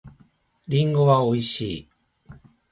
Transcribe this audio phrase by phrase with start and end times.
[0.67, 1.89] りんごは美味しい。